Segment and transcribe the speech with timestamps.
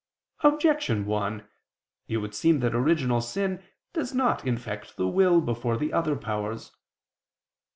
[0.41, 1.47] Objection 1:
[2.07, 3.61] It would seem that original sin
[3.93, 6.71] does not infect the will before the other powers.